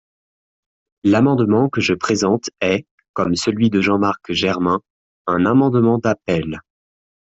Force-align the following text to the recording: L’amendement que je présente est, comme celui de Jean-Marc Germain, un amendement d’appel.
L’amendement 1.03 1.69
que 1.69 1.79
je 1.79 1.93
présente 1.93 2.49
est, 2.59 2.87
comme 3.13 3.35
celui 3.35 3.69
de 3.69 3.81
Jean-Marc 3.81 4.31
Germain, 4.33 4.81
un 5.27 5.45
amendement 5.45 5.99
d’appel. 5.99 6.59